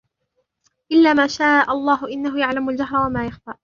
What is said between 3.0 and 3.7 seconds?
وَمَا يَخْفَىٰ